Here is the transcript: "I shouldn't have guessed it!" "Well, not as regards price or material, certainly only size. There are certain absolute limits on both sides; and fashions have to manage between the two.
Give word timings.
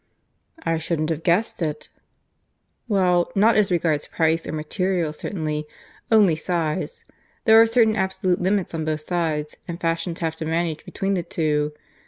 "I 0.63 0.79
shouldn't 0.79 1.11
have 1.11 1.21
guessed 1.21 1.61
it!" 1.61 1.89
"Well, 2.87 3.31
not 3.35 3.55
as 3.55 3.71
regards 3.71 4.07
price 4.07 4.47
or 4.47 4.51
material, 4.51 5.13
certainly 5.13 5.67
only 6.11 6.35
size. 6.35 7.05
There 7.45 7.61
are 7.61 7.67
certain 7.67 7.95
absolute 7.95 8.41
limits 8.41 8.73
on 8.73 8.83
both 8.83 9.01
sides; 9.01 9.57
and 9.67 9.79
fashions 9.79 10.21
have 10.21 10.35
to 10.37 10.45
manage 10.45 10.85
between 10.85 11.13
the 11.13 11.21
two. 11.21 11.73